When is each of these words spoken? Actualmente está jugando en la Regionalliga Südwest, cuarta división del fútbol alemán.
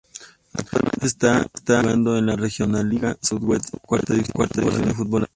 Actualmente 0.55 1.05
está 1.05 1.45
jugando 1.63 2.17
en 2.17 2.25
la 2.25 2.35
Regionalliga 2.35 3.15
Südwest, 3.21 3.75
cuarta 3.85 4.13
división 4.15 4.49
del 4.85 4.95
fútbol 4.95 5.21
alemán. 5.21 5.27